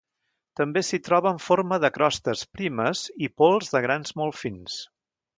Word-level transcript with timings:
També 0.59 0.81
s'hi 0.85 0.97
troba 1.07 1.33
en 1.33 1.41
forma 1.47 1.77
de 1.83 1.91
crostes 1.97 2.41
primes 2.59 3.03
i 3.27 3.29
pols 3.43 3.69
de 3.75 3.83
grans 3.87 4.15
molt 4.23 4.39
fins. 4.39 4.79